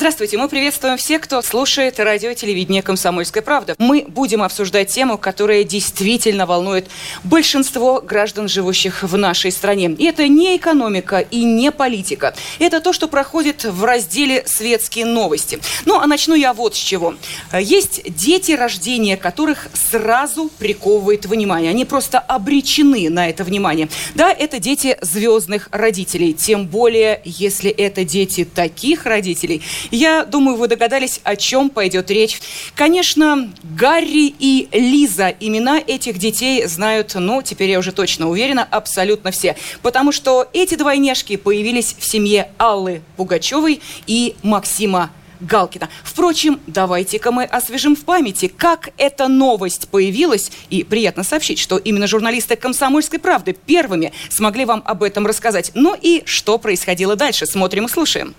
[0.00, 3.74] Здравствуйте, мы приветствуем всех, кто слушает радио и телевидение «Комсомольская правда».
[3.76, 6.88] Мы будем обсуждать тему, которая действительно волнует
[7.22, 9.94] большинство граждан, живущих в нашей стране.
[9.98, 12.34] И это не экономика и не политика.
[12.58, 15.58] Это то, что проходит в разделе «Светские новости».
[15.84, 17.16] Ну, а начну я вот с чего.
[17.52, 21.72] Есть дети, рождения которых сразу приковывает внимание.
[21.72, 23.90] Они просто обречены на это внимание.
[24.14, 26.32] Да, это дети звездных родителей.
[26.32, 29.60] Тем более, если это дети таких родителей–
[29.90, 32.40] я думаю, вы догадались, о чем пойдет речь.
[32.74, 35.34] Конечно, Гарри и Лиза.
[35.40, 39.56] Имена этих детей знают, ну, теперь я уже точно уверена, абсолютно все.
[39.82, 45.88] Потому что эти двойняшки появились в семье Аллы Пугачевой и Максима Галкина.
[46.04, 50.52] Впрочем, давайте-ка мы освежим в памяти, как эта новость появилась.
[50.68, 55.72] И приятно сообщить, что именно журналисты «Комсомольской правды» первыми смогли вам об этом рассказать.
[55.74, 58.34] Ну и что происходило дальше, смотрим и слушаем.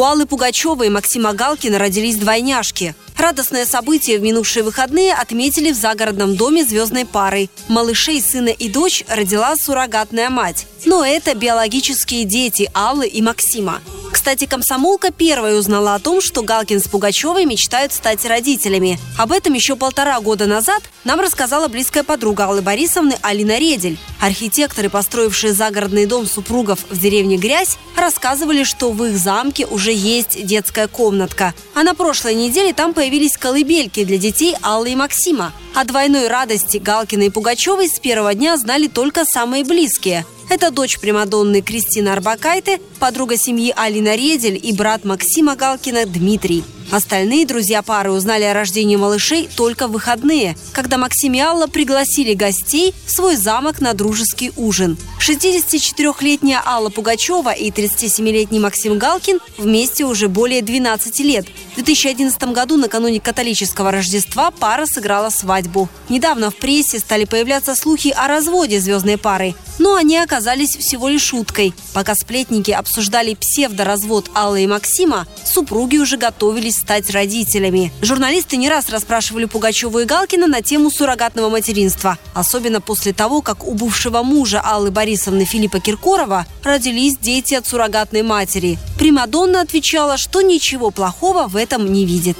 [0.00, 2.94] У Аллы Пугачевой и Максима Галкина родились двойняшки.
[3.18, 7.50] Радостное событие в минувшие выходные отметили в загородном доме звездной парой.
[7.68, 10.66] Малышей сына и дочь родила суррогатная мать.
[10.86, 13.82] Но это биологические дети Аллы и Максима.
[14.12, 18.98] Кстати, комсомолка первой узнала о том, что Галкин с Пугачевой мечтают стать родителями.
[19.16, 23.98] Об этом еще полтора года назад нам рассказала близкая подруга Аллы Борисовны Алина Редель.
[24.20, 30.44] Архитекторы, построившие загородный дом супругов в деревне Грязь, рассказывали, что в их замке уже есть
[30.44, 31.54] детская комнатка.
[31.74, 35.52] А на прошлой неделе там появились колыбельки для детей Аллы и Максима.
[35.74, 40.98] О двойной радости Галкина и Пугачевой с первого дня знали только самые близкие– это дочь
[40.98, 46.64] Примадонны Кристина Арбакайте, подруга семьи Алина Редель и брат Максима Галкина Дмитрий.
[46.90, 52.34] Остальные друзья пары узнали о рождении малышей только в выходные, когда Максим и Алла пригласили
[52.34, 54.98] гостей в свой замок на дружеский ужин.
[55.20, 61.46] 64-летняя Алла Пугачева и 37-летний Максим Галкин вместе уже более 12 лет.
[61.72, 65.88] В 2011 году, накануне католического Рождества, пара сыграла свадьбу.
[66.08, 71.22] Недавно в прессе стали появляться слухи о разводе звездной пары, но они оказались всего лишь
[71.22, 71.72] шуткой.
[71.92, 77.92] Пока сплетники обсуждали псевдоразвод Аллы и Максима, супруги уже готовились стать родителями.
[78.02, 82.18] Журналисты не раз расспрашивали Пугачеву и Галкина на тему суррогатного материнства.
[82.34, 88.22] Особенно после того, как у бывшего мужа Аллы Борисовны Филиппа Киркорова родились дети от суррогатной
[88.22, 88.78] матери.
[88.98, 92.36] Примадонна отвечала, что ничего плохого в этом не видит.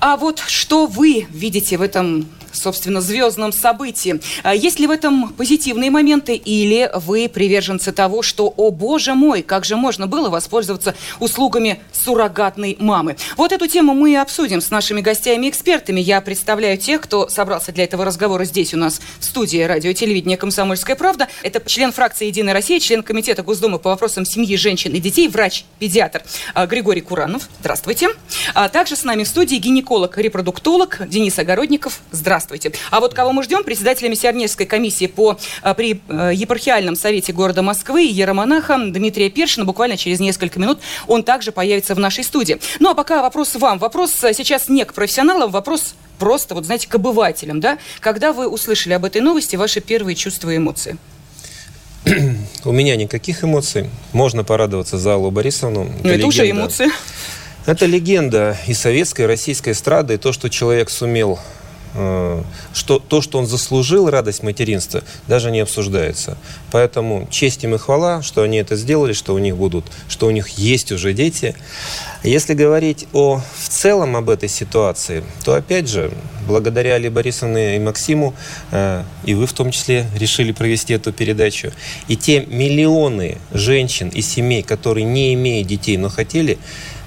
[0.00, 4.20] А вот что вы видите в этом собственно, звездном событии.
[4.42, 9.42] А есть ли в этом позитивные моменты или вы приверженцы того, что, о боже мой,
[9.42, 13.16] как же можно было воспользоваться услугами суррогатной мамы?
[13.36, 16.00] Вот эту тему мы и обсудим с нашими гостями и экспертами.
[16.00, 19.94] Я представляю тех, кто собрался для этого разговора здесь у нас в студии радио и
[19.94, 21.28] телевидения «Комсомольская правда».
[21.42, 26.22] Это член фракции «Единая Россия», член Комитета Госдумы по вопросам семьи, женщин и детей, врач-педиатр
[26.54, 27.48] а, Григорий Куранов.
[27.60, 28.08] Здравствуйте.
[28.54, 32.00] А также с нами в студии гинеколог-репродуктолог Денис Огородников.
[32.10, 32.43] Здравствуйте.
[32.44, 32.78] Здравствуйте.
[32.90, 33.64] А вот кого мы ждем?
[33.64, 39.64] Председателя миссионерской комиссии по, а, при э, епархиальном совете города Москвы Еромонаха Дмитрия Першина.
[39.64, 42.60] Буквально через несколько минут он также появится в нашей студии.
[42.80, 43.78] Ну, а пока вопрос вам.
[43.78, 47.78] Вопрос э, сейчас не к профессионалам, вопрос просто, вот знаете, к обывателям, да?
[48.00, 50.98] Когда вы услышали об этой новости, ваши первые чувства и эмоции?
[52.64, 53.88] У меня никаких эмоций.
[54.12, 55.84] Можно порадоваться за Аллу Борисовну.
[55.84, 56.88] Ну, это, это уже эмоции.
[57.64, 61.63] Это легенда и советской, и российской эстрады, и то, что человек сумел Э,
[61.94, 66.36] что то, что он заслужил, радость материнства, даже не обсуждается.
[66.72, 70.30] Поэтому честь им и хвала, что они это сделали, что у них будут, что у
[70.30, 71.54] них есть уже дети.
[72.24, 76.10] Если говорить о, в целом об этой ситуации, то опять же,
[76.48, 78.34] благодаря Али Борисовне и Максиму,
[78.70, 81.72] э, и вы в том числе решили провести эту передачу,
[82.08, 86.58] и те миллионы женщин и семей, которые не имеют детей, но хотели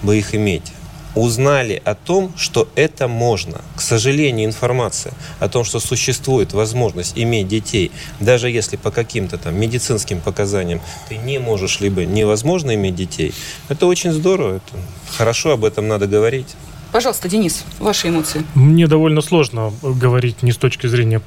[0.01, 0.72] бы их иметь,
[1.18, 3.62] узнали о том, что это можно.
[3.75, 9.60] К сожалению, информация о том, что существует возможность иметь детей, даже если по каким-то там
[9.60, 13.34] медицинским показаниям ты не можешь, либо невозможно иметь детей,
[13.69, 14.78] это очень здорово, это
[15.18, 16.56] хорошо, об этом надо говорить.
[16.98, 18.44] Пожалуйста, Денис, ваши эмоции.
[18.56, 21.22] Мне довольно сложно говорить не с точки зрения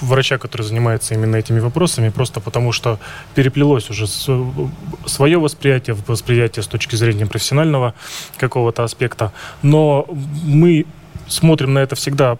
[0.00, 2.98] врача, который занимается именно этими вопросами, просто потому что
[3.34, 7.92] переплелось уже свое восприятие, восприятие с точки зрения профессионального
[8.38, 9.34] какого-то аспекта.
[9.60, 10.06] Но
[10.44, 10.86] мы
[11.28, 12.38] смотрим на это всегда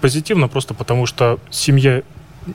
[0.00, 2.00] позитивно, просто потому что семья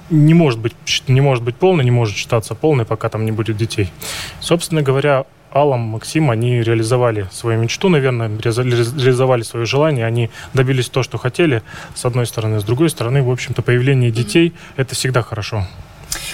[0.09, 0.73] не может быть,
[1.07, 3.91] не может быть полной, не может считаться полной, пока там не будет детей.
[4.39, 11.03] Собственно говоря, Аллам, Максим, они реализовали свою мечту, наверное, реализовали свое желание, они добились то,
[11.03, 11.61] что хотели,
[11.93, 12.59] с одной стороны.
[12.59, 15.67] С другой стороны, в общем-то, появление детей– это всегда хорошо.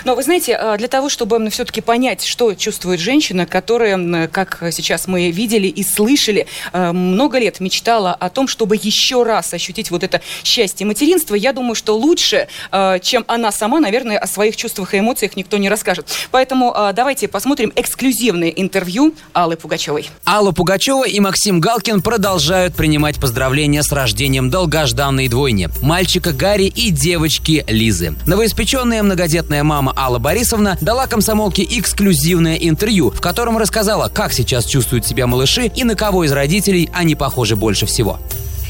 [0.07, 5.05] Но вы знаете, а, для того, чтобы все-таки понять, что чувствует женщина, которая, как сейчас
[5.05, 10.03] мы видели и слышали, а, много лет мечтала о том, чтобы еще раз ощутить вот
[10.03, 14.93] это счастье материнства, я думаю, что лучше, а, чем она сама, наверное, о своих чувствах
[14.93, 16.07] и эмоциях никто не расскажет.
[16.31, 20.09] Поэтому давайте посмотрим эксклюзивное интервью Аллы Пугачевой.
[20.25, 26.91] Алла Пугачева и Максим Галкин продолжают принимать поздравления с рождением долгожданной двойни– мальчика Гарри и
[26.91, 28.15] девочки Лизы.
[28.25, 35.07] Новоиспеченная многодетная мама Алла Борисовна дала комсомолке эксклюзивное интервью, в котором рассказала, как сейчас чувствуют
[35.07, 38.19] себя малыши и на кого из родителей они похожи больше всего.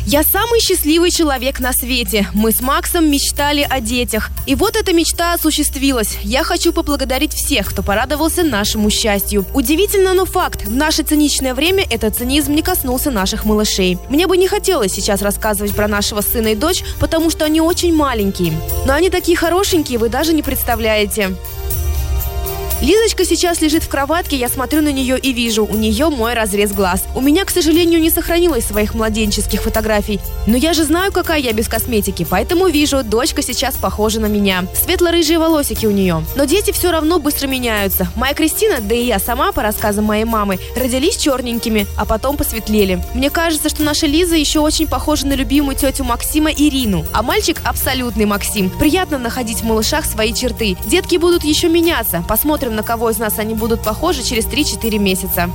[0.09, 2.29] Я самый счастливый человек на свете.
[2.33, 4.29] Мы с Максом мечтали о детях.
[4.45, 6.17] И вот эта мечта осуществилась.
[6.23, 9.45] Я хочу поблагодарить всех, кто порадовался нашему счастью.
[9.53, 10.65] Удивительно, но факт.
[10.65, 13.97] В наше циничное время этот цинизм не коснулся наших малышей.
[14.07, 17.93] Мне бы не хотелось сейчас рассказывать про нашего сына и дочь, потому что они очень
[17.93, 18.53] маленькие.
[18.85, 21.35] Но они такие хорошенькие, вы даже не представляете.
[22.79, 26.71] Лизочка сейчас лежит в кроватке, я смотрю на нее и вижу, у нее мой разрез
[26.71, 27.05] глаз.
[27.15, 31.53] У меня, к сожалению, не сохранилось своих младенческих фотографий, но я же знаю, какая я
[31.53, 34.63] без косметики, поэтому вижу, дочка сейчас похожа на меня.
[34.75, 36.23] Светло-рыжие волосики у нее.
[36.35, 38.07] Но дети все равно быстро меняются.
[38.15, 43.03] Моя Кристина, да и я сама, по рассказам моей мамы, родились черненькими, а потом посветлели.
[43.15, 47.59] Мне кажется, что наша Лиза еще очень похожа на любимую тетю Максима Ирину, а мальчик
[47.63, 48.69] абсолютный Максим.
[48.69, 50.77] Приятно находить в малышах свои черты.
[50.85, 52.23] Детки будут еще меняться.
[52.27, 55.49] Посмотрим, посмотрим, на кого из нас они будут похожи через 3-4 месяца.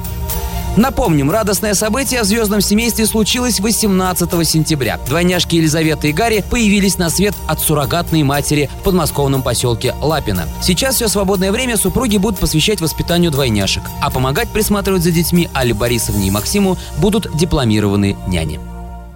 [0.74, 4.98] Напомним, радостное событие в звездном семействе случилось 18 сентября.
[5.06, 10.48] Двойняшки Елизавета и Гарри появились на свет от суррогатной матери в подмосковном поселке Лапино.
[10.62, 15.74] Сейчас все свободное время супруги будут посвящать воспитанию двойняшек, а помогать присматривать за детьми Али
[15.74, 18.71] Борисовне и Максиму будут дипломированные няни.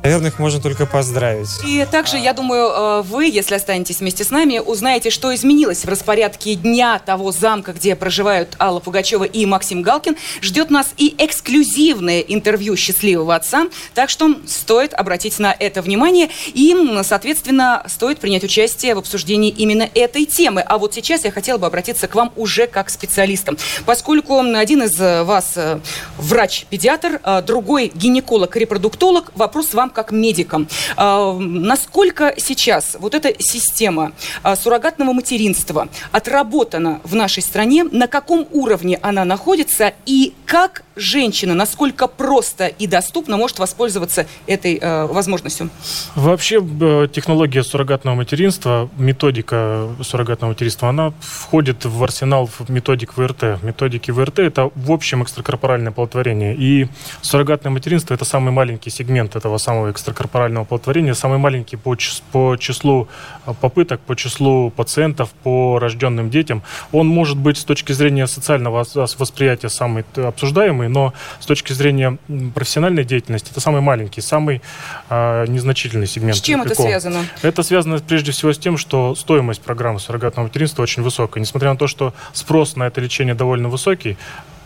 [0.07, 1.49] Наверное, их можно только поздравить.
[1.67, 5.89] И также, я думаю, э, вы, если останетесь вместе с нами, узнаете, что изменилось в
[5.89, 10.17] распорядке дня того замка, где проживают Алла Пугачева и Максим Галкин.
[10.41, 13.67] Ждет нас и эксклюзивное интервью счастливого отца.
[13.95, 16.29] Так что стоит обратить на это внимание.
[16.55, 20.61] И, соответственно, стоит принять участие в обсуждении именно этой темы.
[20.61, 23.59] А вот сейчас я хотела бы обратиться к вам уже как специалистам.
[23.85, 25.81] Поскольку один из вас э,
[26.17, 30.69] врач-педиатр, другой гинеколог-репродуктолог, вопрос вам как медикам.
[30.97, 34.13] А, насколько сейчас вот эта система
[34.43, 41.55] а, суррогатного материнства отработана в нашей стране, на каком уровне она находится и как женщина,
[41.55, 45.71] насколько просто и доступно может воспользоваться этой э, возможностью?
[46.15, 53.63] Вообще э, технология суррогатного материнства, методика суррогатного материнства, она входит в арсенал методик ВРТ.
[53.63, 56.57] Методики ВРТ– это в общем экстракорпоральное оплодотворение.
[56.57, 56.89] И
[57.21, 61.97] суррогатное материнство– это самый маленький сегмент этого самого экстракорпорального оплодотворения, самый маленький по,
[62.33, 63.09] по числу
[63.47, 66.63] э, попыток, по числу пациентов, по рожденным детям.
[66.93, 72.19] Он может быть с точки зрения социального восприятия самый обсуждаемый, самый, но с точки зрения
[72.55, 74.63] профессиональной деятельности это самый маленький, самый
[75.09, 76.37] э, незначительный сегмент.
[76.37, 77.25] С чем это связано?
[77.43, 81.41] Это связано прежде всего с тем, что стоимость программы суррогатного материнства очень высокая.
[81.41, 84.17] Несмотря на то, что спрос на это лечение довольно высокий,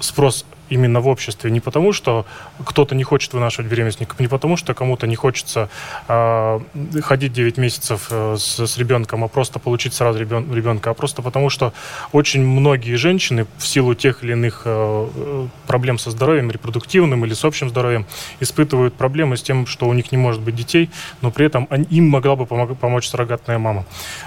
[0.00, 1.50] спрос именно в обществе.
[1.50, 2.26] Не потому, что
[2.64, 5.68] кто-то не хочет вынашивать беременность, не потому, что кому-то не хочется
[6.08, 6.60] э,
[7.02, 11.22] ходить 9 месяцев э, с, с ребенком, а просто получить сразу ребен, ребенка, а просто
[11.22, 11.72] потому, что
[12.12, 17.34] очень многие женщины в силу тех или иных э, э проблем со здоровьем, репродуктивным или
[17.34, 18.04] с общим здоровьем,
[18.40, 20.90] испытывают проблемы с тем, что у них не может быть детей,
[21.22, 23.84] но при этом им могла бы помог, помочь суррогатная мама.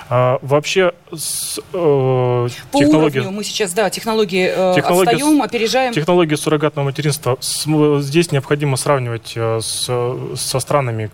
[0.09, 3.19] А, вообще с, э, По технология...
[3.21, 5.93] уровню мы сейчас, да, технологии, э, технология отстаем, опережаем.
[5.93, 7.37] Технология технологии суррогатного материнства
[8.01, 9.85] здесь необходимо сравнивать э, с,
[10.35, 11.09] со странами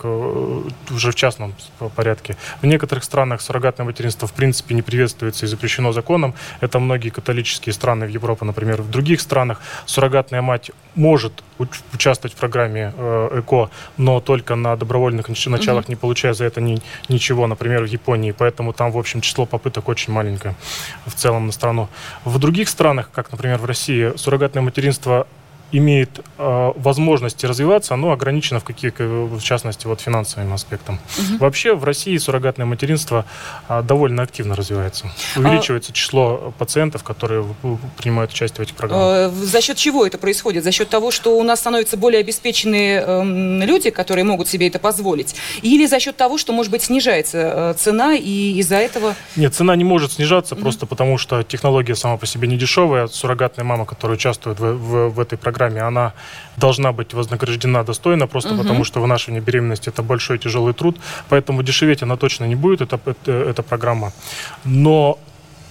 [0.92, 1.54] уже в частном
[1.96, 2.36] порядке.
[2.62, 6.34] В некоторых странах суррогатное материнство в принципе не приветствуется и запрещено законом.
[6.62, 8.82] Это многие католические страны в Европе, например.
[8.82, 15.30] В других странах суррогатная мать может участвовать в программе э, ЭКО, но только на добровольных
[15.30, 15.92] началах, угу.
[15.92, 18.32] не получая за это ни, ничего, например, в Японии.
[18.32, 20.56] Поэтому там, в общем, число попыток очень маленькое
[21.06, 21.88] в целом на страну.
[22.26, 25.28] В других странах, как, например, в России, суррогатное материнство
[25.72, 31.00] имеет э, возможности развиваться, оно ограничено в каких, в частности, вот финансовым аспектом.
[31.18, 31.38] Угу.
[31.40, 33.26] Вообще в России суррогатное материнство
[33.68, 35.12] э, довольно активно развивается.
[35.36, 35.96] А Увеличивается а...
[35.96, 37.46] число пациентов, которые
[37.98, 39.32] принимают участие в этих программах.
[39.34, 40.64] За счет чего это происходит?
[40.64, 44.80] За счет того, что у нас становятся более обеспеченные э, люди, которые могут себе это
[44.80, 45.36] позволить?
[45.62, 49.16] Или за счет того, что, может быть, снижается э, цена и из-за этого...
[49.36, 50.64] Нет, цена не может снижаться угу.
[50.64, 53.08] просто потому, что технология сама по себе не дешевая.
[53.08, 56.14] Суррогатная мама, которая участвует в, в, в этой программе, программе, она
[56.58, 58.62] должна быть вознаграждена достойно, просто угу.
[58.62, 60.98] потому что вынашивание беременности это большой тяжелый труд,
[61.30, 64.12] поэтому дешеветь она точно не будет, это, это, эта программа.
[64.66, 65.18] Но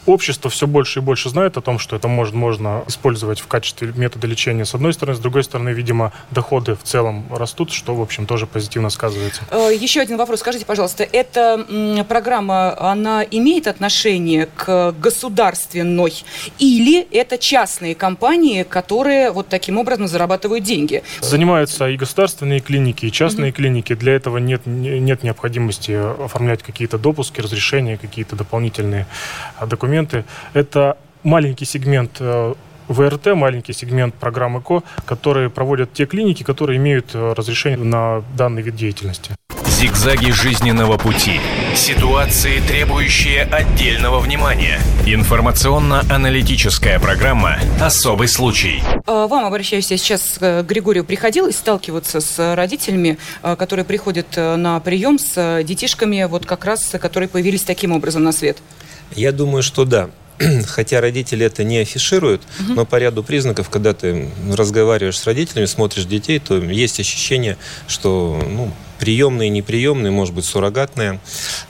[0.08, 3.92] общество все больше и больше знает о том, что это может, можно использовать в качестве
[3.94, 8.00] метода лечения с одной стороны, с другой стороны, видимо, доходы в целом растут, что, в
[8.00, 9.42] общем, тоже позитивно сказывается.
[9.50, 10.40] Э, еще один вопрос.
[10.40, 16.12] Скажите, пожалуйста, эта программа, она имеет отношение к государственной
[16.58, 21.02] или это частные компании, которые вот таким образом зарабатывают деньги?
[21.20, 23.56] Занимаются и государственные клиники, и частные угу.
[23.56, 23.94] клиники.
[23.94, 29.06] Для этого нет, нет необходимости оформлять какие-то допуски, разрешения, какие-то дополнительные
[29.66, 30.24] документы инструменты.
[30.54, 32.54] Это маленький сегмент э,
[32.88, 38.62] ВРТ, маленький сегмент программы КО, которые проводят те клиники, которые имеют э, разрешение на данный
[38.62, 39.32] вид деятельности.
[39.66, 41.38] Зигзаги жизненного пути.
[41.76, 44.80] Ситуации, требующие отдельного внимания.
[45.06, 48.82] Информационно-аналитическая программа «Особый случай».
[49.06, 51.04] А, вам обращаюсь я сейчас к Григорию.
[51.04, 57.28] Приходилось сталкиваться с родителями, которые приходят э, на прием с детишками, вот как раз, которые
[57.28, 58.58] появились таким образом на свет?
[59.14, 60.10] Я думаю, что да.
[60.66, 62.74] Хотя родители это не афишируют, угу.
[62.74, 67.56] но по ряду признаков, когда ты разговариваешь с родителями, смотришь детей, то есть ощущение,
[67.88, 71.20] что ну, приемные, неприемные, может быть, суррогатные.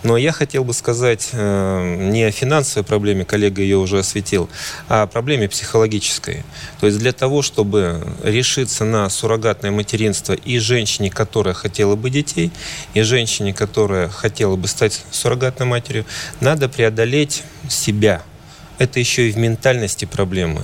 [0.02, 4.48] Но я хотел бы сказать э, не о финансовой проблеме, коллега ее уже осветил,
[4.88, 6.44] а о проблеме психологической.
[6.80, 12.50] То есть для того, чтобы решиться на суррогатное материнство и женщине, которая хотела бы детей,
[12.94, 16.04] и женщине, которая хотела бы стать суррогатной матерью,
[16.40, 18.22] надо преодолеть себя.
[18.78, 20.62] Это еще и в ментальности проблемы.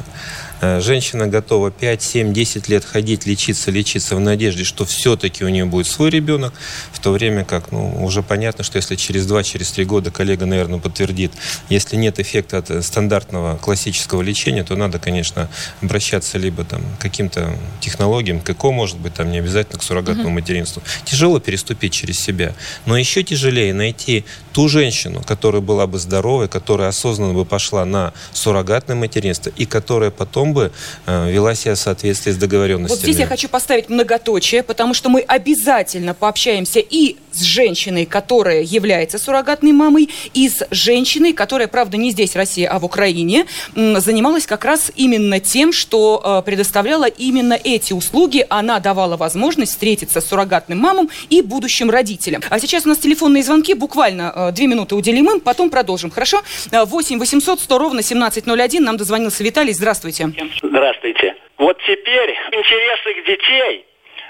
[0.64, 5.48] Э, женщина готова 5, 7, 10 лет ходить, лечиться, лечиться в надежде, что все-таки у
[5.48, 6.54] нее будет свой ребенок,
[6.92, 10.78] в то время как ну, уже понятно, что если через 2-3 через года, коллега, наверное,
[10.78, 11.32] подтвердит,
[11.68, 15.48] если нет эффекта от стандартного классического лечения, то надо, конечно,
[15.82, 20.28] обращаться либо там, к каким-то технологиям, к ЭКО, может быть, там не обязательно к суррогатному
[20.28, 20.34] угу.
[20.34, 20.82] материнству.
[21.04, 22.54] Тяжело переступить через себя,
[22.86, 28.12] но еще тяжелее найти ту женщину, которая была бы здоровой, которая осознанно бы пошла на
[28.32, 30.70] суррогатное материнство и которая потом бы
[31.06, 32.96] э, вела себя в соответствии с договоренностями.
[32.96, 38.62] Вот здесь я хочу поставить многоточие, потому что мы обязательно пообщаемся и с женщиной, которая
[38.62, 43.46] является суррогатной мамой, и с женщиной, которая, правда, не здесь, в России, а в Украине,
[43.74, 48.46] занималась как раз именно тем, что э, предоставляла именно эти услуги.
[48.48, 52.42] Она давала возможность встретиться с суррогатным мамам и будущим родителям.
[52.50, 56.10] А сейчас у нас телефонные звонки, буквально э, две минуты уделим им, потом продолжим.
[56.10, 56.42] Хорошо?
[56.70, 58.84] 8 800 100 ровно 1701.
[58.84, 59.72] Нам дозвонился Виталий.
[59.72, 60.30] Здравствуйте.
[60.62, 61.34] Здравствуйте.
[61.58, 63.86] Вот теперь интересы детей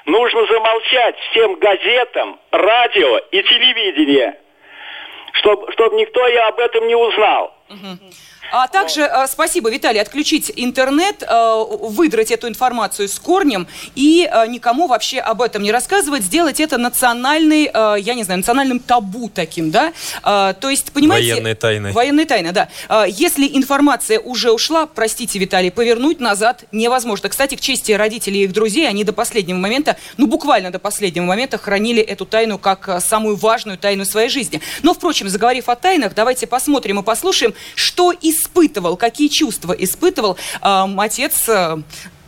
[0.06, 4.34] нужно замолчать всем газетам, радио и телевидению,
[5.32, 7.54] чтобы чтоб никто и об этом не узнал.
[7.70, 7.98] Угу.
[8.52, 14.46] А также, э, спасибо, Виталий, отключить интернет, э, выдрать эту информацию с корнем и э,
[14.46, 19.70] никому вообще об этом не рассказывать, сделать это национальной, я не знаю, национальным табу таким,
[19.70, 19.92] да?
[20.22, 21.32] То есть, понимаете...
[21.32, 21.92] Военной тайной.
[21.92, 22.68] Военной тайной, да.
[23.06, 27.28] Если информация уже ушла, простите, Виталий, повернуть назад невозможно.
[27.28, 31.24] Кстати, к чести родителей и их друзей, они до последнего момента, ну, буквально до последнего
[31.24, 34.60] момента хранили эту тайну как самую важную тайну своей жизни.
[34.82, 40.36] Но, впрочем, заговорив о тайнах, давайте посмотрим и послушаем, что из испытывал, какие чувства испытывал
[40.36, 41.76] э, отец э,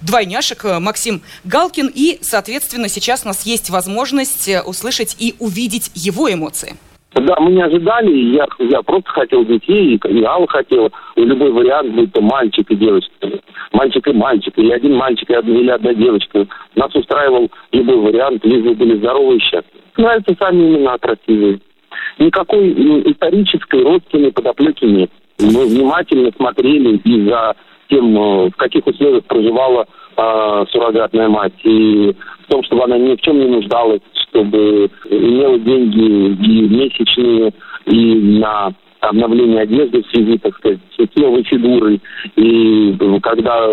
[0.02, 1.90] двойняшек э, Максим Галкин.
[1.94, 6.76] И, соответственно, сейчас у нас есть возможность э, услышать и увидеть его эмоции.
[7.14, 11.94] Да, мы не ожидали, я, я просто хотел детей, и Алла хотела, и любой вариант,
[11.94, 13.10] будь то мальчик и девочка,
[13.72, 16.46] мальчик и мальчик, или один мальчик, или одна девочка.
[16.74, 19.82] Нас устраивал любой вариант, лишь бы были здоровы и счастливы.
[19.96, 21.60] Нравятся сами имена красивые.
[22.18, 22.72] Никакой
[23.10, 25.10] исторической родственной подоплеки нет.
[25.38, 27.54] Мы внимательно смотрели и за
[27.88, 33.14] тем, э, в каких условиях проживала э, суррогатная мать, и в том, чтобы она ни
[33.14, 37.52] в чем не нуждалась, чтобы имела деньги и месячные,
[37.84, 38.72] и на
[39.08, 42.00] обновление одежды в связи, так сказать, фигурой.
[42.36, 43.66] И когда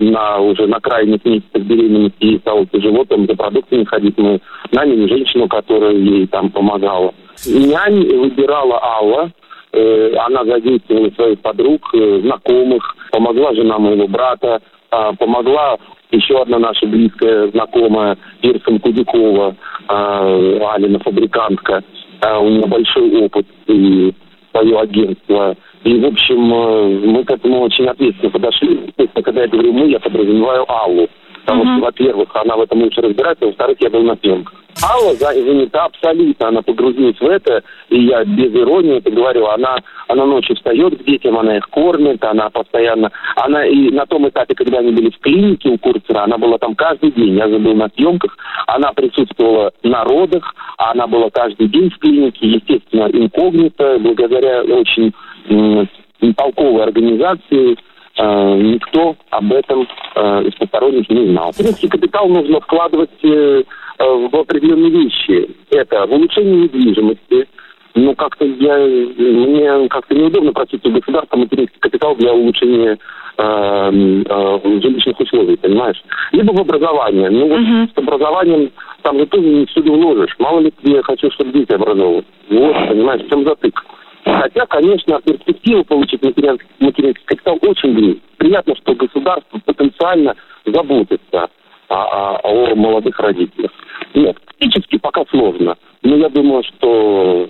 [0.00, 4.40] на, уже на крайних месяцах беременности ей стало тяжело там за продуктами ходить, мы
[4.72, 7.14] наняли женщину, которая ей там помогала.
[7.46, 9.32] Нянь выбирала Алла,
[9.72, 14.60] Э, она задействовала своих подруг, э, знакомых, помогла жена моего брата,
[14.90, 15.78] а, помогла
[16.10, 19.56] еще одна наша близкая знакомая Ирсом Кудякова,
[19.88, 21.82] а, Алина фабрикантка.
[22.20, 24.12] А, у нее большой опыт и
[24.52, 25.56] свое агентство.
[25.84, 28.92] И, в общем, э, мы к этому очень ответственно подошли.
[29.24, 31.08] Когда я говорю «мы», я подразумеваю Аллу.
[31.44, 31.76] Потому mm-hmm.
[31.76, 34.62] что, во-первых, она в этом лучше разбирается, во-вторых, я был на съемках.
[34.82, 39.76] Алла занята абсолютно, она погрузилась в это, и я без иронии это говорю, она,
[40.08, 44.54] она ночью встает к детям, она их кормит, она постоянно, она и на том этапе,
[44.54, 47.74] когда они были в клинике у Курцера, она была там каждый день, я же был
[47.74, 54.62] на съемках, она присутствовала на родах, она была каждый день в клинике, естественно, инкогнито, благодаря
[54.62, 55.12] очень
[55.48, 55.88] м-
[56.34, 57.76] толковой организации,
[58.18, 61.52] никто об этом э, из посторонних не знал.
[61.58, 63.62] Римский капитал нужно вкладывать э,
[64.02, 65.48] Э, в определенные вещи.
[65.70, 67.46] Это в улучшение недвижимости.
[67.94, 72.98] Ну, как-то я, мне как-то неудобно просить у государства материнский капитал для улучшения
[73.36, 76.02] э, э, жилищных условий, понимаешь?
[76.32, 77.28] Либо в образование.
[77.28, 77.94] Ну, вот uh-huh.
[77.94, 80.34] с образованием там же тоже не всюду вложишь.
[80.38, 82.24] Мало ли я хочу, чтобы дети образовывались.
[82.48, 83.84] Вот, понимаешь, в чем затык.
[84.24, 88.22] Хотя, конечно, перспектива получить материнский, материнский капитал очень греет.
[88.36, 91.48] Приятно, что государство потенциально заботится
[91.88, 93.70] о, о, о молодых родителях.
[94.14, 95.76] Нет, физически пока сложно.
[96.02, 97.48] Но я думаю, что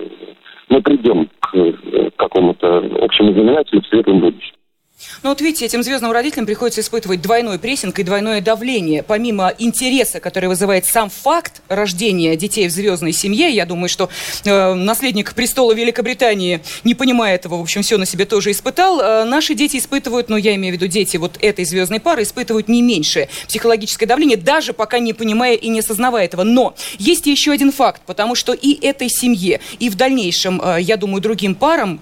[0.69, 4.55] мы придем к э, какому-то общему знаменателю в светлом будущем.
[5.23, 9.05] Ну вот видите, этим звездным родителям приходится испытывать двойной прессинг и двойное давление.
[9.05, 14.11] Помимо интереса, который вызывает сам факт рождения детей в звездной семье, я думаю, что
[14.45, 19.01] э, наследник престола Великобритании, не понимая этого, в общем, все на себе тоже испытал.
[19.01, 22.67] Э, наши дети испытывают, ну я имею в виду дети вот этой звездной пары, испытывают
[22.67, 26.43] не меньшее психологическое давление, даже пока не понимая и не осознавая этого.
[26.43, 30.97] Но есть еще один факт, потому что и этой семье, и в дальнейшем, э, я
[30.97, 32.01] думаю, другим парам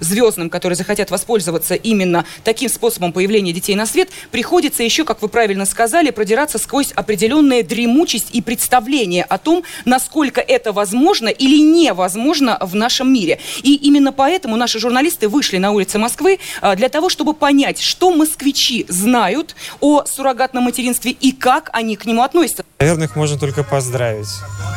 [0.00, 5.28] звездным, которые захотят воспользоваться именно таким способом появления детей на свет, приходится еще, как вы
[5.28, 12.58] правильно сказали, продираться сквозь определенная дремучесть и представление о том, насколько это возможно или невозможно
[12.60, 13.38] в нашем мире.
[13.62, 18.10] И именно поэтому наши журналисты вышли на улицы Москвы а, для того, чтобы понять, что
[18.10, 22.64] москвичи знают о суррогатном материнстве и как они к нему относятся.
[22.78, 24.28] Наверное, их можно только поздравить.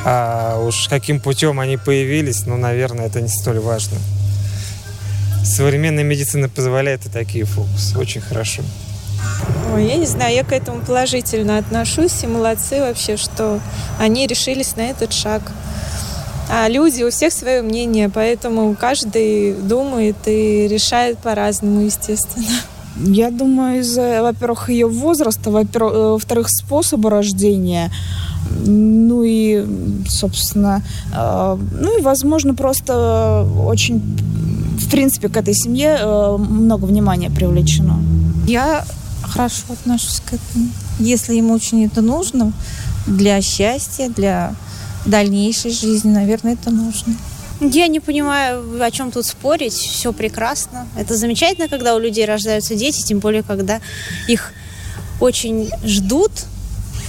[0.06, 3.98] А уж каким путем они появились, ну, наверное, это не столь важно
[5.43, 7.97] современная медицина позволяет и такие фокусы.
[7.97, 8.63] Очень хорошо.
[9.73, 13.60] Ой, я не знаю, я к этому положительно отношусь, и молодцы вообще, что
[13.99, 15.41] они решились на этот шаг.
[16.49, 22.45] А люди, у всех свое мнение, поэтому каждый думает и решает по-разному, естественно.
[22.95, 27.91] Я думаю, из-за, во-первых, ее возраста, во-вторых, способа рождения,
[28.65, 29.65] ну и,
[30.08, 30.84] собственно,
[31.15, 34.01] э, ну и, возможно, просто очень
[34.73, 37.99] в принципе, к этой семье э, много внимания привлечено.
[38.47, 38.86] Я
[39.21, 40.69] хорошо отношусь к этому.
[40.99, 42.53] Если ему очень это нужно,
[43.07, 44.55] для счастья, для
[45.05, 47.15] дальнейшей жизни, наверное, это нужно.
[47.59, 49.73] Я не понимаю, о чем тут спорить.
[49.73, 50.88] Все прекрасно.
[50.97, 53.79] Это замечательно, когда у людей рождаются дети, тем более, когда
[54.27, 54.51] их
[55.19, 56.31] очень ждут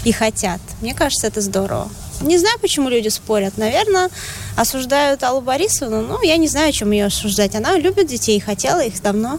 [0.04, 0.60] и хотят.
[0.80, 1.88] Мне кажется, это здорово.
[2.24, 3.58] Не знаю, почему люди спорят.
[3.58, 4.08] Наверное,
[4.56, 6.00] осуждают Аллу Борисовну.
[6.02, 7.54] Ну, я не знаю, о чем ее осуждать.
[7.54, 9.38] Она любит детей, хотела их давно.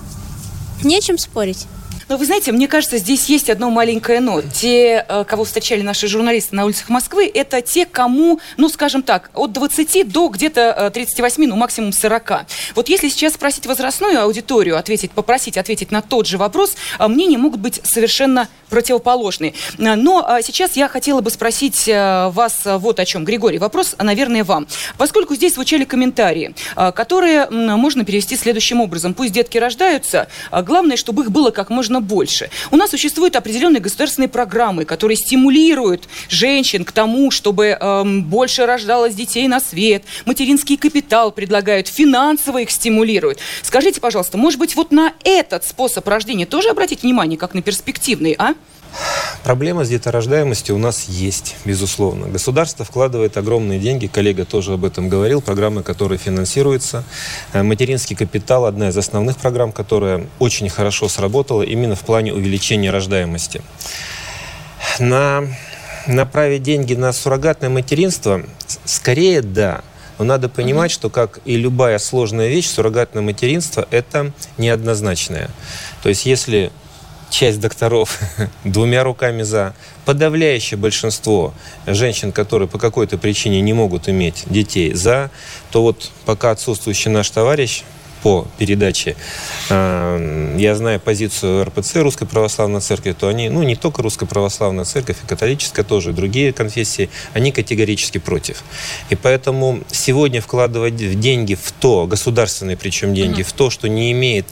[0.84, 1.66] Нечем спорить.
[2.08, 4.44] Но вы знаете, мне кажется, здесь есть одно маленькое но.
[4.54, 9.32] Те, э, кого встречали наши журналисты на улицах Москвы, это те, кому, ну, скажем так,
[9.34, 12.46] от 20 до где-то 38, э, ну, максимум 40.
[12.76, 17.40] Вот если сейчас спросить возрастную аудиторию, ответить, попросить ответить на тот же вопрос, э, мнения
[17.40, 19.54] могут быть совершенно противоположные.
[19.78, 23.24] Но сейчас я хотела бы спросить вас вот о чем.
[23.24, 24.68] Григорий, вопрос, наверное, вам.
[24.98, 29.14] Поскольку здесь звучали комментарии, которые можно перевести следующим образом.
[29.14, 32.50] Пусть детки рождаются, главное, чтобы их было как можно больше.
[32.72, 39.16] У нас существуют определенные государственные программы, которые стимулируют женщин к тому, чтобы эм, больше рождалось
[39.16, 40.04] детей на свет.
[40.26, 43.40] Материнский капитал предлагают, финансово их стимулируют.
[43.62, 48.36] Скажите, пожалуйста, может быть, вот на этот способ рождения тоже обратить внимание, как на перспективный,
[48.38, 48.54] а?
[49.44, 52.28] Проблема с деторождаемостью у нас есть, безусловно.
[52.28, 57.04] Государство вкладывает огромные деньги, коллега тоже об этом говорил, программы, которые финансируются.
[57.54, 62.90] Э, материнский капитал– одна из основных программ, которая очень хорошо сработала именно в плане увеличения
[62.90, 63.62] рождаемости.
[65.00, 65.44] На
[66.08, 68.42] направить деньги на суррогатное материнство,
[68.86, 69.82] скорее да,
[70.18, 75.50] но надо понимать, что, как и любая сложная вещь, суррогатное материнство– это неоднозначное.
[76.02, 76.72] То есть, если
[77.36, 78.20] часть докторов
[78.64, 79.76] двумя руками за.
[80.06, 81.54] Подавляющее большинство
[81.86, 85.30] женщин, которые по какой-то причине не могут иметь детей за,
[85.72, 87.84] то вот пока отсутствующий наш товарищ
[88.26, 89.16] по передаче,
[89.70, 94.84] э, я знаю позицию РПЦ, Русской Православной Церкви, то они, ну, не только Русская Православная
[94.84, 98.64] Церковь, и католическая тоже, и другие конфессии, они категорически против.
[99.12, 104.48] И поэтому сегодня вкладывать деньги в то, государственные причем деньги, в то, что не имеет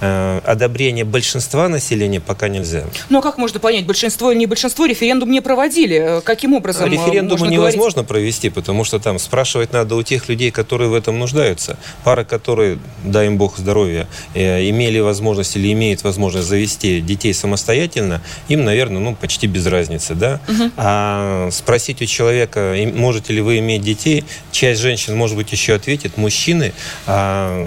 [0.00, 2.84] э, одобрения большинства населения, пока нельзя.
[3.10, 6.22] Ну а как можно понять, большинство или не большинство, референдум не проводили?
[6.24, 8.08] Каким образом э, Референдум можно невозможно говорить?
[8.08, 11.78] провести, потому что там спрашивать надо у тех людей, которые в этом нуждаются.
[12.04, 12.78] Пара, которые,
[13.18, 19.00] дай им Бог здоровья, э, имели возможность или имеют возможность завести детей самостоятельно, им, наверное,
[19.00, 20.40] ну, почти без разницы, да.
[20.46, 20.72] Мгм.
[20.76, 26.16] А спросить у человека, можете ли вы иметь детей, часть женщин, может быть, еще ответит,
[26.16, 26.72] мужчины,
[27.06, 27.66] а,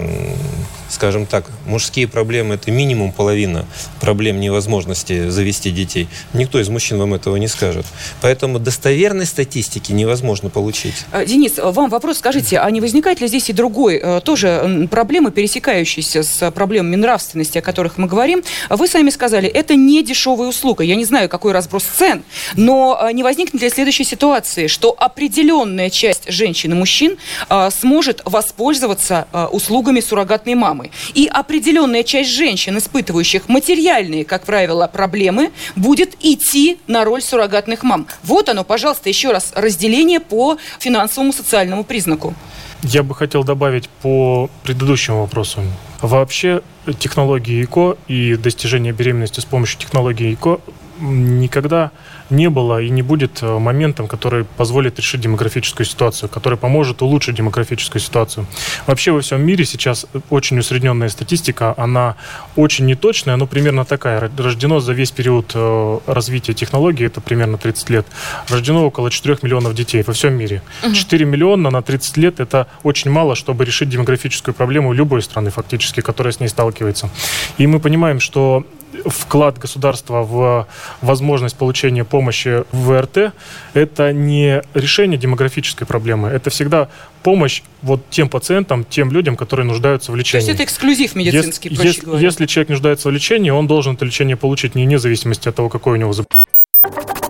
[0.92, 3.64] скажем так, мужские проблемы– это минимум половина
[4.00, 6.08] проблем невозможности завести детей.
[6.32, 7.86] Никто из мужчин вам этого не скажет.
[8.20, 10.94] Поэтому достоверной статистики невозможно получить.
[11.10, 15.30] А, Денис, вам вопрос, скажите, а не возникает ли здесь и другой, э, тоже проблемы,
[15.30, 18.42] пересекающиеся с проблемами нравственности, о которых мы говорим?
[18.68, 20.84] Вы сами сказали, это не дешевая услуга.
[20.84, 22.22] Я не знаю, какой разброс цен,
[22.54, 27.16] но э, не возникнет ли следующей ситуации, что определенная часть женщин и мужчин
[27.48, 30.81] э, сможет воспользоваться э, услугами суррогатной мамы,
[31.14, 38.06] и определенная часть женщин, испытывающих материальные, как правило, проблемы, будет идти на роль суррогатных мам.
[38.22, 42.34] Вот оно, пожалуйста, еще раз разделение по финансовому социальному признаку.
[42.82, 45.60] Я бы хотел добавить по предыдущему вопросу.
[46.00, 46.62] Вообще
[46.98, 50.60] технологии ЭКО и достижение беременности с помощью технологии ЭКО
[50.98, 51.92] никогда
[52.30, 57.34] не было и не будет э, моментом, который позволит решить демографическую ситуацию, который поможет улучшить
[57.36, 58.46] демографическую ситуацию.
[58.86, 62.16] Вообще во всем мире сейчас очень усредненная статистика, она
[62.56, 64.20] очень неточная, но примерно такая.
[64.20, 68.06] Ро- Рождено за весь период э, развития технологий, это примерно 30 лет,
[68.48, 70.62] рождено около 4 миллионов детей во всем мире.
[70.82, 70.94] Мгм.
[70.94, 76.00] 4 миллиона на 30 лет это очень мало, чтобы решить демографическую проблему любой страны фактически,
[76.00, 77.10] которая с ней сталкивается.
[77.58, 78.64] И мы понимаем, что
[79.06, 80.66] вклад государства в
[81.00, 83.32] возможность получения помощи в ВРТ–
[83.74, 86.88] это не решение демографической проблемы, это всегда
[87.22, 90.46] помощь вот тем пациентам, тем людям, которые нуждаются в То лечении.
[90.46, 92.22] есть это эксклюзив медицинский, Ес- проще говоря.
[92.24, 95.68] Если человек нуждается в лечении, он должен это лечение получить не вне зависимости от того,
[95.68, 96.38] какое у него заболевание.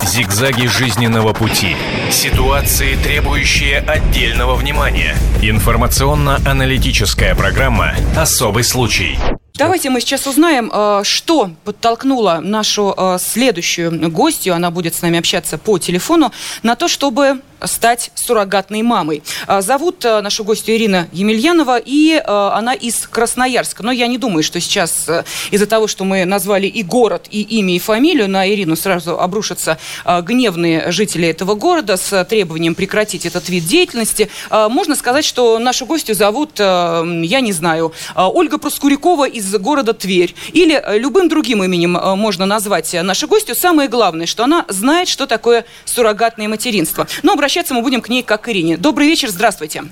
[0.03, 1.77] Зигзаги жизненного пути.
[2.11, 5.15] Ситуации, требующие отдельного внимания.
[5.43, 9.19] Информационно-аналитическая программа «Особый случай».
[9.55, 15.19] Давайте мы сейчас узнаем, э, что подтолкнуло нашу э, следующую гостью, она будет с нами
[15.19, 19.23] общаться по телефону, на то, чтобы стать суррогатной мамой.
[19.47, 23.83] А, Зовут э, нашу гостью Ирина Емельянова, и э, она из Красноярска.
[23.83, 27.43] Но я не думаю, что сейчас э, из-за того, что мы назвали и город, и
[27.43, 33.27] имя, и фамилию, на Ирину сразу обрушатся э, гневные жители этого города с требованием прекратить
[33.27, 34.29] этот вид деятельности.
[34.51, 39.42] Э, Можно сказать, что нашу гостью зовут, э, я не знаю, э, Ольга Проскурякова из
[39.59, 40.35] города Тверь.
[40.53, 43.55] Или э, любым другим именем э, можно назвать э, нашу гостью.
[43.55, 47.07] Самое главное, что она знает, что такое суррогатное материнство.
[47.23, 48.77] Но обращаться мы будем к ней как к Ирине.
[48.77, 49.85] Добрый вечер, здравствуйте.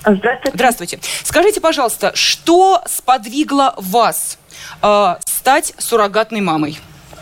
[0.00, 0.50] Здравствуйте.
[0.54, 0.98] Здравствуйте.
[1.22, 4.38] Скажите, пожалуйста, что сподвигло вас
[4.82, 6.78] э, стать суррогатной мамой?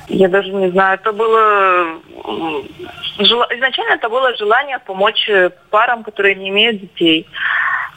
[0.09, 2.01] Я даже не знаю, это было...
[3.19, 5.29] Изначально это было желание помочь
[5.71, 7.27] парам, которые не имеют детей.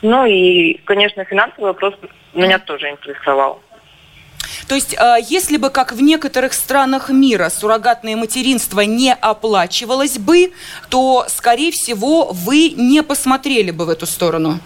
[0.04, 1.96] Ну и, конечно, финансовый вопрос
[2.34, 3.62] меня тоже интересовал.
[4.68, 10.52] То есть, э, если бы, как в некоторых странах мира, суррогатное материнство не оплачивалось бы,
[10.90, 14.60] то, скорее всего, вы не посмотрели бы в эту сторону.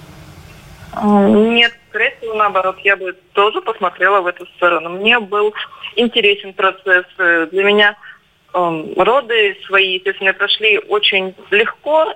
[1.04, 4.90] Нет, скорее всего, наоборот, я бы тоже посмотрела в эту сторону.
[4.90, 5.54] Мне был
[5.96, 7.06] интересен процесс.
[7.18, 7.96] Э, Для меня
[8.54, 12.14] эм, роды свои, естественно, прошли очень легко,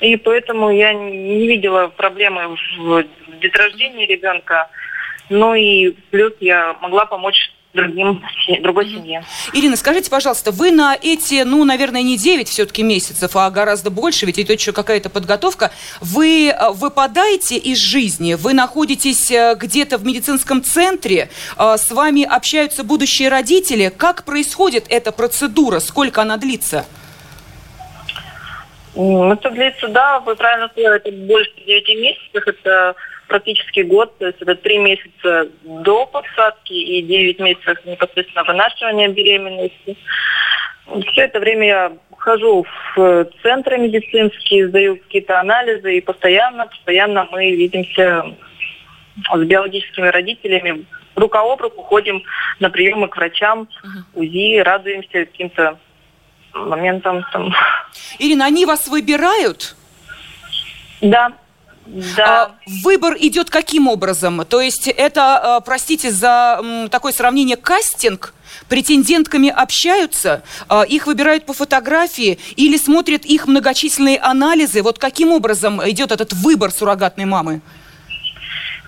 [0.00, 3.04] и поэтому я не видела проблемы в
[3.40, 4.68] деторождении ребенка.
[5.28, 8.22] Ну и плюс я могла помочь другим,
[8.60, 9.24] другой семье.
[9.52, 14.26] Ирина, скажите, пожалуйста, вы на эти, ну, наверное, не 9 все-таки месяцев, а гораздо больше,
[14.26, 20.04] ведь это еще какая-то подготовка, вы э, выпадаете из жизни, вы находитесь э, где-то в
[20.04, 23.92] медицинском центре, э, с вами общаются будущие родители.
[23.94, 25.80] Как происходит эта процедура?
[25.80, 26.86] Сколько она длится?
[28.98, 32.96] Это длится, да, вы правильно сказали, это больше 9 месяцев, это
[33.28, 39.96] практически год, то есть это 3 месяца до посадки и 9 месяцев непосредственно вынашивания беременности.
[41.12, 47.52] Все это время я хожу в центры медицинские, сдаю какие-то анализы, и постоянно, постоянно мы
[47.52, 48.24] видимся
[49.32, 52.24] с биологическими родителями, рука об руку ходим
[52.58, 53.68] на приемы к врачам,
[54.14, 55.78] УЗИ, радуемся каким-то
[56.66, 57.24] моментам.
[57.32, 57.54] Там.
[58.18, 59.76] Ирина, они вас выбирают?
[61.00, 61.32] Да.
[61.88, 62.44] Да.
[62.44, 62.50] А,
[62.84, 64.44] выбор идет каким образом?
[64.44, 68.34] То есть это, а, простите за такое сравнение, кастинг?
[68.68, 74.82] Претендентками общаются, а, их выбирают по фотографии или смотрят их многочисленные анализы?
[74.82, 77.62] Вот каким образом идет этот выбор суррогатной мамы?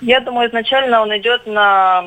[0.03, 2.05] Я думаю, изначально он идет на,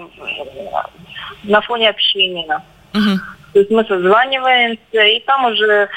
[1.44, 2.62] на фоне общения.
[2.94, 3.20] Мгм.
[3.54, 5.90] То есть мы созваниваемся, и там уже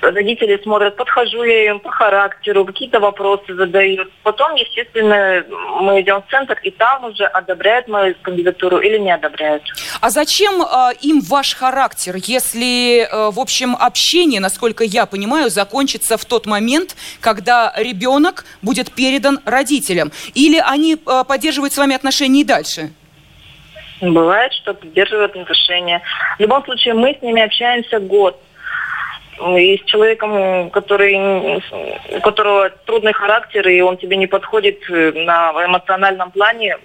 [0.00, 4.10] родители смотрят, подхожу я им по характеру, какие-то вопросы задают.
[4.22, 5.44] Потом, естественно,
[5.80, 9.62] мы идем в центр, и там уже одобряют мою кандидатуру или не одобряют.
[10.00, 16.16] А зачем э, им ваш характер, если, э, в общем, общение, насколько я понимаю, закончится
[16.16, 20.12] в тот момент, когда ребенок будет передан родителям?
[20.34, 22.90] Или они э, поддерживают с вами отношения и дальше?
[24.02, 26.02] Бывает, что поддерживают отношения.
[26.36, 28.36] В любом случае, мы с ними общаемся год.
[29.56, 31.60] И с человеком, который,
[32.16, 36.76] у которого трудный характер, и он тебе не подходит э, на эмоциональном плане,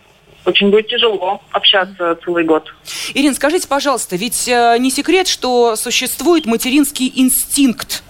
[0.46, 2.74] очень будет тяжело общаться целый год.
[3.14, 8.04] Ирина, скажите, пожалуйста, ведь э, не секрет, что существует материнский инстинкт.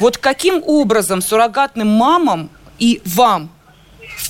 [0.00, 3.53] Вот каким образом суррогатным мамам и вам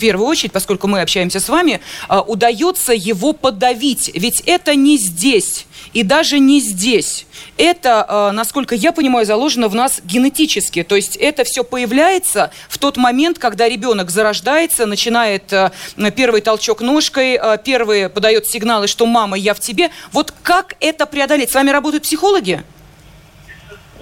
[0.04, 4.10] первую очередь, поскольку мы общаемся с вами, а, удается его подавить.
[4.12, 7.26] Ведь это не здесь и даже не здесь.
[7.56, 10.82] Это, а, насколько я понимаю, заложено в нас генетически.
[10.82, 15.72] То есть это все появляется в тот момент, когда ребенок зарождается, начинает а,
[16.14, 19.88] первый толчок ножкой, первый подает сигналы, что «мама, я в тебе».
[20.12, 21.50] Вот как это преодолеть?
[21.50, 22.62] С вами работают психологи?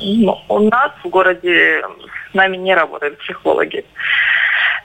[0.00, 1.80] Ну, у нас в городе
[2.32, 3.84] с нами не работают психологи.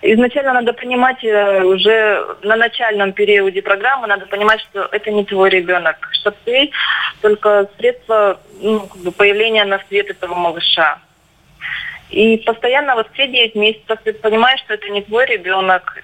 [0.02, 5.50] Изначально надо понимать э, уже на начальном периоде программы, надо понимать, что это не твой
[5.50, 6.70] ребенок, что ты
[7.22, 11.00] только средство ну, как бы появления на свет этого малыша.
[12.10, 16.04] И постоянно вот все 9 месяцев ты понимаешь, что это не твой ребенок.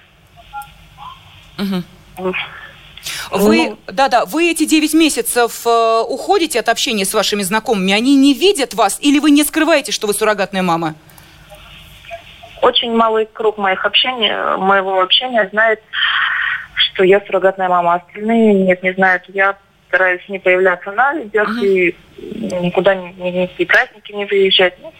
[3.32, 8.34] Вы, да-да, вы эти 9 месяцев э, уходите от общения с вашими знакомыми, они не
[8.34, 10.96] видят вас, или вы не скрываете, что вы суррогатная мама?
[12.64, 15.82] Очень малый круг моих общения, моего общения знает,
[16.76, 17.96] что я суррогатная мама.
[17.96, 19.24] Остальные нет, не знают.
[19.28, 19.58] Я
[19.90, 24.76] стараюсь не появляться на людях и никуда ни, ни, ни в какие праздники не выезжать.
[24.82, 24.94] Ну,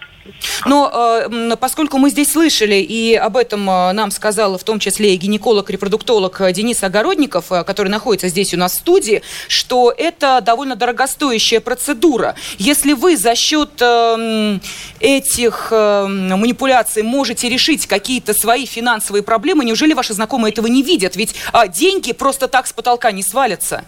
[0.66, 0.90] Но
[1.30, 5.18] э, поскольку мы здесь слышали, и об этом э, нам сказал в том числе и
[5.18, 10.76] гинеколог-репродуктолог э, Денис Огородников, э, который находится здесь у нас в студии, что это довольно
[10.76, 12.36] дорогостоящая процедура.
[12.58, 14.60] Если вы за счет э,
[15.00, 21.16] этих э, манипуляций можете решить какие-то свои финансовые проблемы, неужели ваши знакомые этого не видят?
[21.16, 23.84] Ведь а, деньги просто так с потолка не свалятся.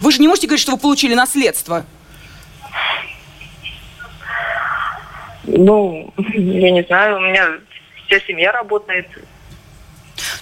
[0.00, 1.84] Вы же не можете говорить, что вы получили наследство.
[5.56, 7.48] Ну, я не знаю, у меня
[8.06, 9.06] вся семья работает.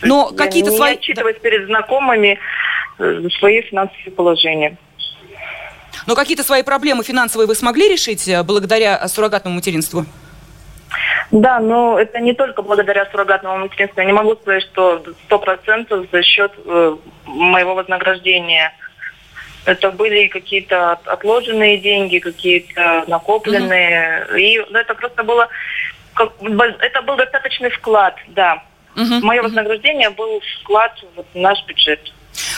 [0.02, 2.38] Но какие-то свои- Не отчитываюсь перед знакомыми
[2.98, 4.76] э, свои финансовые положения.
[6.06, 10.04] Но какие-то свои проблемы финансовые вы смогли решить э, благодаря суррогатному материнству?
[11.30, 14.00] Да, но это не только благодаря суррогатному материнству.
[14.00, 18.72] Я не могу сказать, что сто процентов за счет э, моего вознаграждения.
[19.66, 24.26] Это были какие-то от- отложенные деньги, какие-то накопленные.
[24.38, 25.48] И ну, это просто было...
[26.14, 28.62] как это был достаточный вклад, да.
[29.22, 32.00] Мое вознаграждение был вклад в наш бюджет.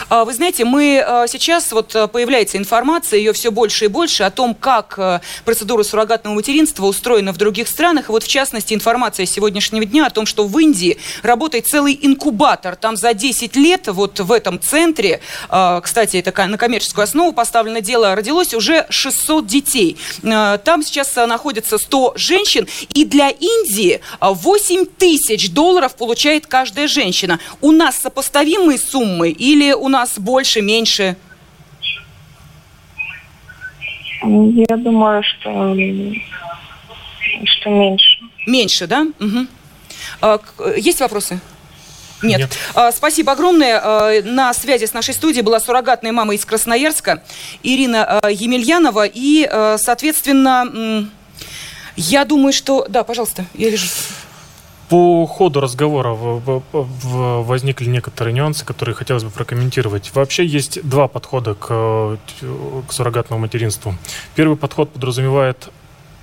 [0.09, 4.23] А, Вы знаете, мы э, сейчас, вот э, появляется информация, ее все больше и больше,
[4.23, 4.99] о том, как
[5.45, 8.09] процедура суррогатного материнства устроена в других странах.
[8.09, 12.77] И вот, в частности, информация сегодняшнего дня о том, что в Индии работает целый инкубатор.
[12.77, 18.15] Там за 10 лет вот в этом центре, кстати, это на коммерческую основу поставлено дело,
[18.15, 19.97] родилось уже 600 детей.
[20.23, 27.39] Там сейчас находится 100 женщин, и для Индии э, 8 тысяч долларов получает каждая женщина.
[27.61, 31.17] У нас сопоставимые суммы или у нас больше, меньше?
[34.23, 35.75] Я думаю, что,
[37.45, 38.19] что меньше.
[38.47, 39.07] Меньше, да?
[40.21, 40.39] Э,
[40.77, 41.41] Есть вопросы?
[42.23, 42.51] Нет.
[42.75, 43.81] А, Спасибо огромное.
[43.83, 47.23] А, На связи с нашей студией была суррогатная мама из Красноярска
[47.63, 49.07] Ирина Емельянова.
[49.07, 51.09] И, соответственно,
[51.97, 52.87] я думаю, что...
[52.89, 53.87] Да, пожалуйста, я вижу.
[54.89, 56.17] По ходу разговора
[56.73, 60.11] возникли некоторые нюансы, которые хотелось бы прокомментировать.
[60.15, 62.19] Вообще есть два подхода к,
[62.89, 63.95] к суррогатному материнству.
[64.35, 65.69] Первый подход подразумевает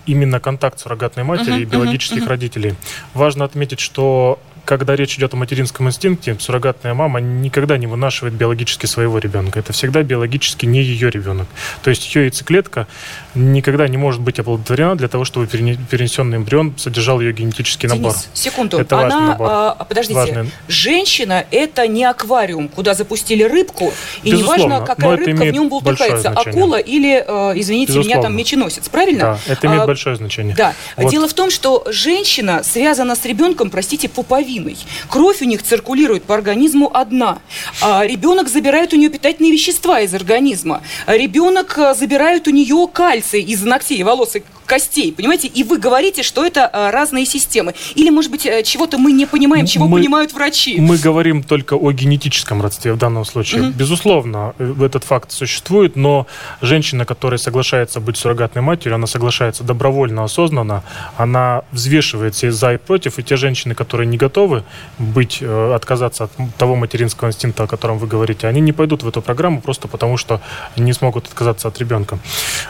[0.08, 2.30] именно контакт суррогатной матери Мгм, и биологических мгм, мгм.
[2.30, 2.76] родителей.
[3.14, 8.88] Важно отметить, что когда речь идет о материнском инстинкте, суррогатная мама никогда не вынашивает биологически
[8.88, 9.60] своего ребенка.
[9.60, 11.48] Это всегда биологически не ее ребенок.
[11.84, 12.88] То есть ее яйцеклетка
[13.36, 18.14] никогда не может быть оплодотворена для того, чтобы перенесенный эмбрион содержал ее генетический набор.
[18.14, 18.78] Денис, секунду.
[18.78, 19.48] Это Она, важный набор.
[19.52, 20.52] А, подождите, Важный.
[20.68, 23.94] женщина– это не аквариум, куда запустили рыбку,
[24.24, 26.16] и Безусловно, неважно, но какая рыбка в нем значение.
[26.18, 28.22] акула или, э, извините меня, Безусловно.
[28.24, 29.40] там меченосец, правильно?
[29.46, 30.56] Да, это имеет А, большое значение.
[30.56, 30.74] Да.
[30.98, 31.12] Вот.
[31.12, 34.78] Дело в том, что женщина связана с ребенком, простите, пуповиной.
[35.10, 37.40] Кровь у них циркулирует по организму одна.
[37.82, 40.82] А ребенок забирает у нее питательные вещества из организма.
[41.08, 45.12] Ребенок а, забирает у нее кальций из ногтей, волос и костей.
[45.14, 45.48] Понимаете?
[45.48, 47.74] И вы говорите, что это а, разные системы.
[47.96, 50.80] Или, может быть, э, чего-то мы не понимаем, чего Мы- понимают врачи.
[50.80, 53.62] Мы говорим только о генетическом родстве в данном случае.
[53.64, 53.72] Мгм.
[53.74, 56.28] Безусловно, э, этот факт существует, но
[56.62, 60.84] женщина, которая соглашается быть суррогатной матерью, она соглашается добровольно, осознанно,
[61.18, 64.64] она взвешивает все за и против, и те женщины, которые не готовы
[64.98, 69.08] быть, э, отказаться от того материнского инстинкта, о котором вы говорите, они не пойдут в
[69.08, 70.42] эту программу просто потому, что
[70.76, 72.18] не смогут отказаться от ребенка.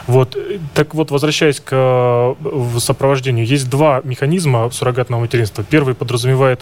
[0.06, 0.36] Вот.
[0.36, 1.85] Э, Так вот, возвращаясь к э,
[2.40, 5.64] в сопровождению, есть два механизма суррогатного материнства.
[5.64, 6.60] Первый подразумевает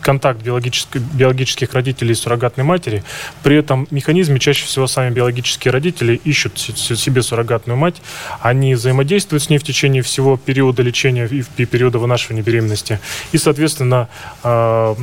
[0.00, 3.02] контакт биологических, биологических родителей и суррогатной матери.
[3.42, 8.02] При этом механизме чаще всего сами биологические родители ищут с- с- себе суррогатную мать.
[8.40, 13.00] Они взаимодействуют с ней в течение всего периода лечения и периода вынашивания беременности.
[13.32, 14.08] И, соответственно,
[14.42, 14.94] э,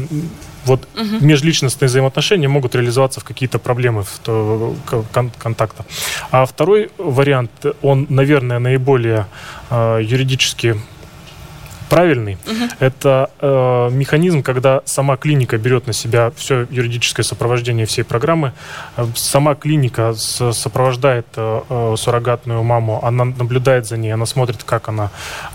[0.65, 1.25] вот Мгм.
[1.27, 4.75] межличностные взаимоотношения могут реализоваться в какие-то проблемы в то-
[5.13, 5.85] кон- контакта.
[6.31, 9.25] А второй вариант, он, наверное, наиболее
[9.69, 10.75] э, юридически
[11.89, 12.37] правильный.
[12.79, 18.53] Это э, механизм, когда сама клиника берет на себя все юридическое сопровождение всей программы.
[18.95, 24.63] Э, Сама клиника с- сопровождает э, э, суррогатную маму, она наблюдает за ней, она смотрит,
[24.63, 25.09] как она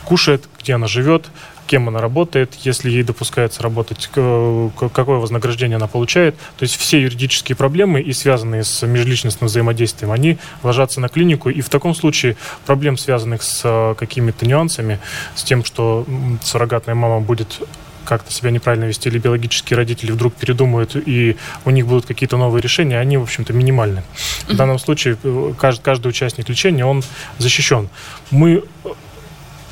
[0.05, 1.25] кушает, где она живет,
[1.67, 6.37] кем она работает, если ей допускается работать, какое вознаграждение она получает.
[6.57, 11.51] То есть все юридические проблемы и связанные с межличностным взаимодействием, они ложатся на клинику.
[11.51, 15.01] И в таком случае проблем, связанных с э, какими-то нюансами,
[15.35, 16.07] с тем, что
[16.43, 17.61] суррогатная мама будет
[18.07, 22.63] как-то себя неправильно вести, или биологические родители вдруг передумают, и у них будут какие-то новые
[22.63, 24.05] решения, они, в общем-то, минимальны.
[24.49, 27.03] В данном случае э, каждый, каждый участник лечения, он
[27.39, 27.89] защищен.
[28.31, 28.63] Мы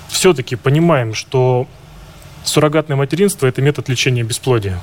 [0.08, 1.66] все-таки понимаем, что
[2.44, 4.78] суррогатное материнство– это метод лечения бесплодия.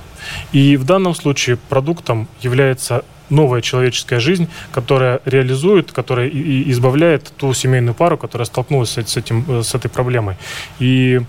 [0.51, 7.53] И в данном случае продуктом является новая человеческая жизнь, которая реализует, которая и- избавляет ту
[7.53, 10.35] семейную пару, которая столкнулась с, с этим, э, с этой проблемой.
[10.79, 11.21] И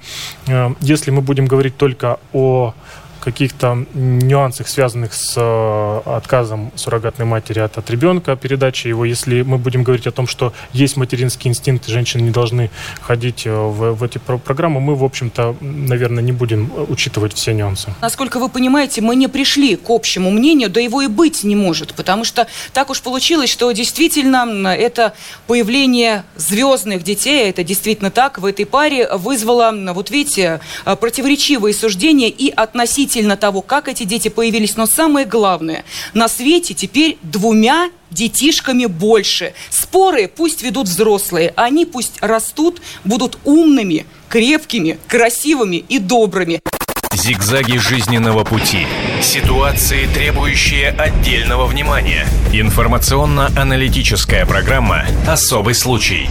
[0.49, 2.75] э, если мы будем говорить только о
[3.23, 9.59] каких-то нюансах, связанных с э, отказом суррогатной матери от, от ребенка, передачи его, если мы
[9.59, 14.03] будем говорить о том, что есть материнский инстинкт, женщины не должны ходить э, в, в
[14.03, 17.95] эти про- программы, мы, в общем-то, наверное, не будем э, учитывать все нюансы.
[18.01, 21.95] Насколько вы понимаете, мы не пришли к общему мнению, да его и быть не может,
[21.95, 25.15] потому что так уж получилось, что действительно это
[25.47, 32.51] появление звездных детей, это действительно так, в этой паре вызвало, вот видите, противоречивые суждения и
[32.51, 34.77] относительно того, как эти дети появились.
[34.77, 39.55] Но самое главное, на свете теперь двумя детишками больше.
[39.71, 46.61] Споры пусть ведут взрослые, они пусть растут, будут умными, крепкими, красивыми и добрыми.
[47.15, 48.87] Зигзаги жизненного пути.
[49.21, 52.27] Ситуации, требующие отдельного внимания.
[52.53, 56.29] Информационно-аналитическая программа «Особый случай».